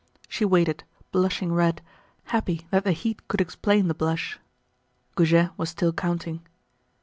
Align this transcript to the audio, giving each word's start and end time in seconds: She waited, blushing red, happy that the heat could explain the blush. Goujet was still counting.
She 0.27 0.45
waited, 0.45 0.83
blushing 1.11 1.53
red, 1.53 1.79
happy 2.23 2.65
that 2.71 2.83
the 2.85 2.91
heat 2.91 3.27
could 3.27 3.39
explain 3.39 3.87
the 3.87 3.93
blush. 3.93 4.39
Goujet 5.15 5.51
was 5.59 5.69
still 5.69 5.93
counting. 5.93 6.41